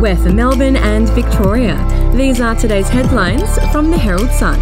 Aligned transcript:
We're 0.00 0.14
for 0.14 0.30
Melbourne 0.30 0.76
and 0.76 1.08
Victoria. 1.10 1.74
These 2.14 2.38
are 2.40 2.54
today's 2.54 2.88
headlines 2.88 3.58
from 3.72 3.90
the 3.90 3.96
Herald 3.96 4.30
Sun. 4.30 4.60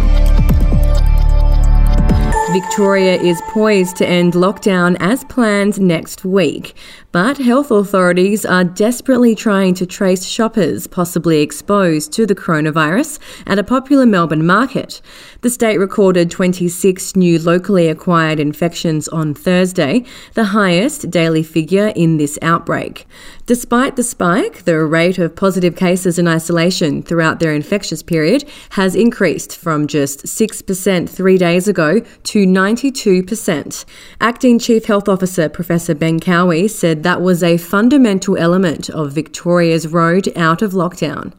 Victoria 2.53 3.15
is 3.21 3.41
poised 3.49 3.97
to 3.97 4.07
end 4.07 4.31
lockdown 4.31 4.95
as 5.01 5.25
planned 5.25 5.81
next 5.81 6.23
week, 6.23 6.73
but 7.15 7.37
health 7.37 7.71
authorities 7.71 8.45
are 8.45 8.65
desperately 8.65 9.33
trying 9.33 9.73
to 9.73 9.85
trace 9.85 10.25
shoppers 10.25 10.85
possibly 10.85 11.41
exposed 11.41 12.11
to 12.11 12.25
the 12.25 12.35
coronavirus 12.35 13.19
at 13.47 13.57
a 13.57 13.63
popular 13.63 14.05
Melbourne 14.05 14.45
market. 14.45 14.99
The 15.39 15.49
state 15.49 15.77
recorded 15.77 16.29
26 16.29 17.15
new 17.15 17.39
locally 17.39 17.87
acquired 17.87 18.41
infections 18.41 19.07
on 19.07 19.33
Thursday, 19.33 20.03
the 20.33 20.43
highest 20.43 21.09
daily 21.09 21.41
figure 21.41 21.93
in 21.95 22.17
this 22.17 22.37
outbreak. 22.41 23.07
Despite 23.45 23.95
the 23.95 24.03
spike, 24.03 24.65
the 24.65 24.83
rate 24.83 25.17
of 25.17 25.37
positive 25.37 25.77
cases 25.77 26.19
in 26.19 26.27
isolation 26.27 27.01
throughout 27.01 27.39
their 27.39 27.53
infectious 27.53 28.03
period 28.03 28.43
has 28.71 28.93
increased 28.93 29.55
from 29.55 29.87
just 29.87 30.25
6% 30.25 31.07
three 31.07 31.37
days 31.37 31.69
ago 31.69 32.01
to 32.01 32.45
92%. 32.45 33.85
Acting 34.19 34.59
Chief 34.59 34.83
Health 34.83 35.07
Officer 35.07 35.47
Professor 35.47 35.95
Ben 35.95 36.19
Cowie 36.19 36.67
said 36.67 37.04
that 37.05 37.21
was 37.21 37.43
a 37.43 37.57
fundamental 37.57 38.35
element 38.35 38.89
of 38.89 39.11
Victoria's 39.11 39.87
road 39.87 40.35
out 40.35 40.63
of 40.63 40.71
lockdown. 40.71 41.33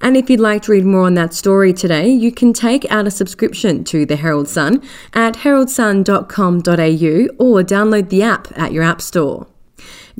And 0.00 0.16
if 0.16 0.28
you'd 0.28 0.40
like 0.40 0.62
to 0.62 0.72
read 0.72 0.84
more 0.84 1.02
on 1.02 1.14
that 1.14 1.32
story 1.32 1.72
today, 1.72 2.08
you 2.08 2.32
can 2.32 2.52
take 2.52 2.90
out 2.90 3.06
a 3.06 3.10
subscription 3.12 3.84
to 3.84 4.04
the 4.04 4.16
Herald 4.16 4.48
Sun 4.48 4.82
at 5.14 5.36
heraldsun.com.au 5.36 7.34
or 7.38 7.62
download 7.62 8.08
the 8.08 8.24
app 8.24 8.48
at 8.58 8.72
your 8.72 8.82
app 8.82 9.00
store. 9.00 9.46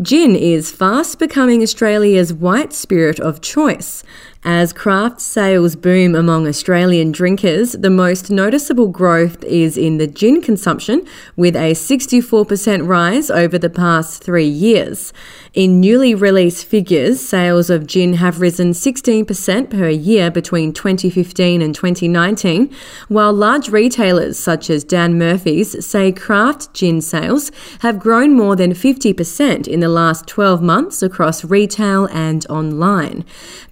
Gin 0.00 0.36
is 0.36 0.70
fast 0.70 1.18
becoming 1.18 1.62
Australia's 1.62 2.32
white 2.32 2.72
spirit 2.72 3.18
of 3.18 3.40
choice. 3.40 4.04
As 4.44 4.72
craft 4.72 5.20
sales 5.20 5.76
boom 5.76 6.16
among 6.16 6.48
Australian 6.48 7.12
drinkers, 7.12 7.72
the 7.72 7.90
most 7.90 8.28
noticeable 8.28 8.88
growth 8.88 9.44
is 9.44 9.78
in 9.78 9.98
the 9.98 10.08
gin 10.08 10.42
consumption, 10.42 11.06
with 11.36 11.54
a 11.54 11.74
64% 11.74 12.88
rise 12.88 13.30
over 13.30 13.56
the 13.56 13.70
past 13.70 14.24
three 14.24 14.48
years. 14.48 15.12
In 15.54 15.78
newly 15.78 16.12
released 16.16 16.66
figures, 16.66 17.20
sales 17.20 17.70
of 17.70 17.86
gin 17.86 18.14
have 18.14 18.40
risen 18.40 18.72
16% 18.72 19.70
per 19.70 19.88
year 19.88 20.28
between 20.28 20.72
2015 20.72 21.62
and 21.62 21.72
2019, 21.72 22.74
while 23.06 23.32
large 23.32 23.68
retailers 23.68 24.40
such 24.40 24.70
as 24.70 24.82
Dan 24.82 25.16
Murphy's 25.16 25.86
say 25.86 26.10
craft 26.10 26.74
gin 26.74 27.00
sales 27.00 27.52
have 27.78 28.00
grown 28.00 28.34
more 28.34 28.56
than 28.56 28.72
50% 28.72 29.68
in 29.68 29.78
the 29.78 29.88
last 29.88 30.26
12 30.26 30.60
months 30.60 31.00
across 31.00 31.44
retail 31.44 32.06
and 32.06 32.44
online. 32.50 33.24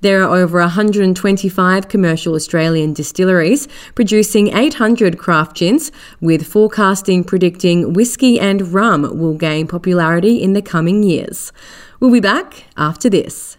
There 0.02 0.22
are 0.22 0.36
over 0.36 0.59
125 0.60 1.88
commercial 1.88 2.34
Australian 2.34 2.92
distilleries 2.92 3.68
producing 3.94 4.56
800 4.56 5.18
craft 5.18 5.56
gins, 5.56 5.92
with 6.20 6.46
forecasting 6.46 7.24
predicting 7.24 7.92
whiskey 7.92 8.38
and 8.38 8.72
rum 8.72 9.18
will 9.18 9.34
gain 9.34 9.66
popularity 9.66 10.42
in 10.42 10.52
the 10.52 10.62
coming 10.62 11.02
years. 11.02 11.52
We'll 11.98 12.12
be 12.12 12.20
back 12.20 12.64
after 12.76 13.10
this. 13.10 13.58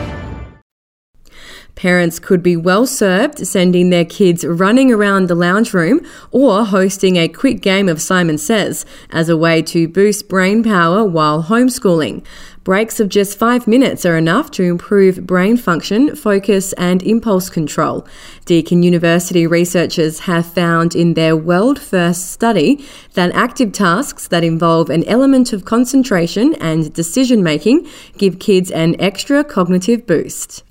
Parents 1.75 2.19
could 2.19 2.43
be 2.43 2.55
well 2.55 2.85
served 2.85 3.45
sending 3.47 3.89
their 3.89 4.05
kids 4.05 4.45
running 4.45 4.91
around 4.91 5.27
the 5.27 5.35
lounge 5.35 5.73
room 5.73 6.05
or 6.31 6.65
hosting 6.65 7.15
a 7.15 7.27
quick 7.27 7.61
game 7.61 7.89
of 7.89 8.01
Simon 8.01 8.37
Says 8.37 8.85
as 9.09 9.29
a 9.29 9.37
way 9.37 9.61
to 9.63 9.87
boost 9.87 10.29
brain 10.29 10.63
power 10.63 11.03
while 11.03 11.43
homeschooling. 11.43 12.23
Breaks 12.63 12.99
of 12.99 13.09
just 13.09 13.39
five 13.39 13.67
minutes 13.67 14.05
are 14.05 14.15
enough 14.15 14.51
to 14.51 14.63
improve 14.63 15.25
brain 15.25 15.57
function, 15.57 16.15
focus, 16.15 16.73
and 16.73 17.01
impulse 17.01 17.49
control. 17.49 18.05
Deakin 18.45 18.83
University 18.83 19.47
researchers 19.47 20.19
have 20.21 20.45
found 20.45 20.95
in 20.95 21.15
their 21.15 21.35
world 21.35 21.81
first 21.81 22.31
study 22.31 22.85
that 23.15 23.33
active 23.33 23.71
tasks 23.71 24.27
that 24.27 24.43
involve 24.43 24.91
an 24.91 25.03
element 25.05 25.53
of 25.53 25.65
concentration 25.65 26.53
and 26.61 26.93
decision 26.93 27.41
making 27.41 27.87
give 28.19 28.37
kids 28.37 28.69
an 28.69 28.95
extra 29.01 29.43
cognitive 29.43 30.05
boost. 30.05 30.63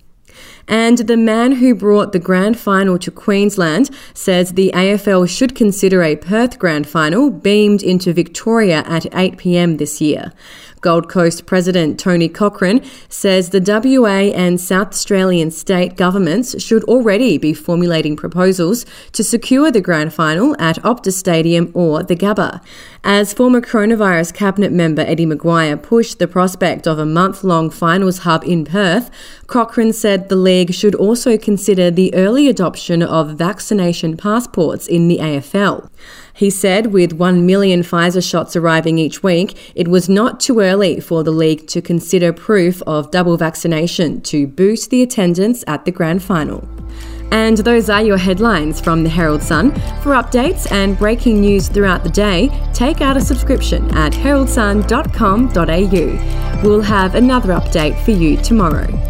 And 0.68 0.98
the 0.98 1.16
man 1.16 1.52
who 1.52 1.74
brought 1.74 2.12
the 2.12 2.18
grand 2.18 2.58
final 2.58 2.98
to 2.98 3.10
Queensland 3.10 3.90
says 4.14 4.52
the 4.52 4.70
AFL 4.74 5.28
should 5.28 5.54
consider 5.54 6.02
a 6.02 6.16
Perth 6.16 6.58
grand 6.58 6.88
final 6.88 7.30
beamed 7.30 7.82
into 7.82 8.12
Victoria 8.12 8.84
at 8.86 9.04
8pm 9.04 9.78
this 9.78 10.00
year. 10.00 10.32
Gold 10.80 11.08
Coast 11.08 11.44
President 11.44 12.00
Tony 12.00 12.28
Cochrane 12.28 12.82
says 13.08 13.50
the 13.50 13.60
WA 13.60 14.32
and 14.34 14.60
South 14.60 14.88
Australian 14.88 15.50
state 15.50 15.96
governments 15.96 16.60
should 16.62 16.84
already 16.84 17.36
be 17.36 17.52
formulating 17.52 18.16
proposals 18.16 18.86
to 19.12 19.22
secure 19.22 19.70
the 19.70 19.80
grand 19.80 20.14
final 20.14 20.56
at 20.58 20.76
Optus 20.76 21.12
Stadium 21.12 21.70
or 21.74 22.02
the 22.02 22.16
Gabba. 22.16 22.62
As 23.04 23.32
former 23.34 23.60
coronavirus 23.60 24.34
cabinet 24.34 24.72
member 24.72 25.02
Eddie 25.02 25.26
McGuire 25.26 25.82
pushed 25.82 26.18
the 26.18 26.28
prospect 26.28 26.86
of 26.86 26.98
a 26.98 27.06
month 27.06 27.44
long 27.44 27.70
finals 27.70 28.20
hub 28.20 28.42
in 28.44 28.64
Perth, 28.64 29.10
Cochrane 29.46 29.92
said 29.92 30.28
the 30.28 30.36
league 30.36 30.72
should 30.72 30.94
also 30.94 31.36
consider 31.36 31.90
the 31.90 32.14
early 32.14 32.48
adoption 32.48 33.02
of 33.02 33.36
vaccination 33.36 34.16
passports 34.16 34.86
in 34.86 35.08
the 35.08 35.18
AFL. 35.18 35.90
He 36.40 36.48
said 36.48 36.86
with 36.86 37.12
1 37.12 37.44
million 37.44 37.82
Pfizer 37.82 38.26
shots 38.26 38.56
arriving 38.56 38.96
each 38.96 39.22
week, 39.22 39.74
it 39.74 39.88
was 39.88 40.08
not 40.08 40.40
too 40.40 40.60
early 40.60 40.98
for 40.98 41.22
the 41.22 41.30
league 41.30 41.66
to 41.66 41.82
consider 41.82 42.32
proof 42.32 42.80
of 42.86 43.10
double 43.10 43.36
vaccination 43.36 44.22
to 44.22 44.46
boost 44.46 44.88
the 44.88 45.02
attendance 45.02 45.62
at 45.66 45.84
the 45.84 45.90
grand 45.90 46.22
final. 46.22 46.66
And 47.30 47.58
those 47.58 47.90
are 47.90 48.00
your 48.00 48.16
headlines 48.16 48.80
from 48.80 49.04
the 49.04 49.10
Herald 49.10 49.42
Sun. 49.42 49.72
For 50.00 50.14
updates 50.14 50.66
and 50.72 50.96
breaking 50.96 51.42
news 51.42 51.68
throughout 51.68 52.04
the 52.04 52.08
day, 52.08 52.48
take 52.72 53.02
out 53.02 53.18
a 53.18 53.20
subscription 53.20 53.94
at 53.94 54.14
heraldsun.com.au. 54.14 56.62
We'll 56.66 56.80
have 56.80 57.16
another 57.16 57.52
update 57.52 58.02
for 58.02 58.12
you 58.12 58.38
tomorrow. 58.38 59.09